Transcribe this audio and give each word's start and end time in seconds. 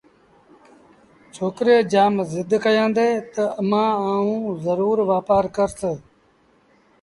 ڇوڪري 1.33 1.75
جآم 1.91 2.13
زد 2.31 2.51
ڪيآݩدي 2.63 3.09
تا 3.33 3.43
امآݩ 3.61 3.93
آئوݩ 4.11 4.41
زرور 4.63 4.97
وآپآر 5.09 5.43
ڪرس 5.55 5.79